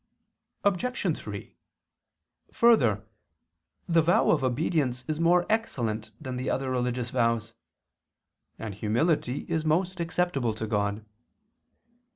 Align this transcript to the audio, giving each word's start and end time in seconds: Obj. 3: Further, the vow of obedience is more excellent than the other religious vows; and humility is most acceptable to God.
Obj. 0.63 1.15
3: 1.15 1.55
Further, 2.53 3.05
the 3.87 4.01
vow 4.01 4.31
of 4.31 4.43
obedience 4.43 5.05
is 5.07 5.19
more 5.19 5.45
excellent 5.47 6.09
than 6.19 6.37
the 6.37 6.49
other 6.49 6.71
religious 6.71 7.11
vows; 7.11 7.53
and 8.57 8.73
humility 8.73 9.41
is 9.41 9.63
most 9.63 9.99
acceptable 9.99 10.55
to 10.55 10.65
God. 10.65 11.05